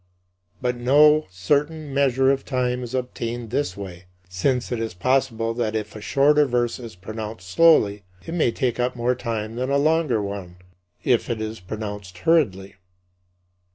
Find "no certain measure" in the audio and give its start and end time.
0.77-2.31